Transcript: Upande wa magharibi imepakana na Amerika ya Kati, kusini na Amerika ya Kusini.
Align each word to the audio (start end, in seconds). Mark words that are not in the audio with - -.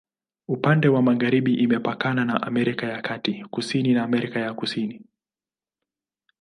Upande 0.47 0.87
wa 0.87 1.01
magharibi 1.01 1.53
imepakana 1.53 2.25
na 2.25 2.41
Amerika 2.43 2.87
ya 2.87 3.01
Kati, 3.01 3.45
kusini 3.51 3.93
na 3.93 4.03
Amerika 4.03 4.39
ya 4.39 4.53
Kusini. 4.53 5.01